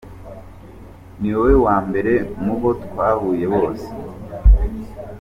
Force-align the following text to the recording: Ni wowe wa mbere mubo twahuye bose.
Ni 1.19 1.29
wowe 1.35 1.53
wa 1.65 1.77
mbere 1.87 2.13
mubo 2.43 2.69
twahuye 2.83 3.45
bose. 3.53 3.87